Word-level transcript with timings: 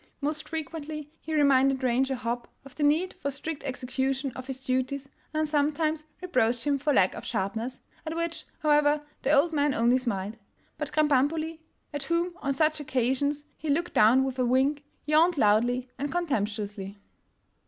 Most 0.19 0.49
frequently 0.49 1.11
he 1.19 1.35
reminded 1.35 1.83
Ranger 1.83 2.15
Hopp 2.15 2.47
of 2.65 2.73
the 2.73 2.81
need 2.81 3.13
for 3.19 3.29
strict 3.29 3.63
execution 3.63 4.31
of 4.35 4.47
his 4.47 4.63
duties, 4.65 5.07
and 5.31 5.47
sometimes 5.47 6.05
reproached 6.23 6.65
him 6.65 6.79
for 6.79 6.91
lack 6.91 7.13
of 7.13 7.23
sharpness— 7.23 7.81
at 8.07 8.15
which, 8.15 8.45
however, 8.63 9.01
the 9.21 9.29
old 9.31 9.53
man 9.53 9.75
only 9.75 9.99
smiled. 9.99 10.37
But 10.79 10.91
Krambambuli, 10.91 11.59
at 11.93 12.01
whom 12.05 12.33
on 12.41 12.55
such 12.55 12.79
ocasions 12.81 13.43
he 13.55 13.69
looked 13.69 13.93
down 13.93 14.23
with 14.23 14.39
a 14.39 14.43
wink, 14.45 14.83
yawned 15.05 15.37
loudly 15.37 15.87
and 15.99 16.11
contemptuously. 16.11 16.97